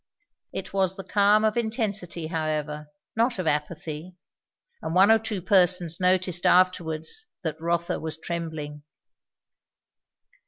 It 0.51 0.73
was 0.73 0.95
the 0.95 1.03
calm 1.03 1.45
of 1.45 1.55
intensity 1.55 2.25
however, 2.25 2.87
not 3.15 3.37
of 3.37 3.45
apathy; 3.45 4.15
and 4.81 4.95
one 4.95 5.11
or 5.11 5.19
two 5.19 5.43
persons 5.43 5.99
noticed 5.99 6.47
afterwards 6.47 7.25
that 7.43 7.61
Rotha 7.61 7.99
was 7.99 8.17
trembling. 8.17 8.81